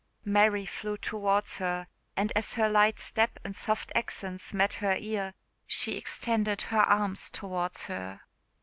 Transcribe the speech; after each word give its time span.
Mary 0.25 0.65
flew 0.65 0.97
towards 0.97 1.57
her; 1.57 1.85
and 2.17 2.33
as 2.35 2.53
her 2.53 2.67
light 2.67 2.99
step 2.99 3.37
and 3.43 3.55
soft 3.55 3.91
accents 3.93 4.51
met 4.51 4.73
her 4.73 4.95
ear, 4.97 5.35
she 5.67 5.91
extended 5.95 6.63
her 6.63 6.81
arms 6.81 7.29
towards 7.29 7.85
her. 7.85 8.21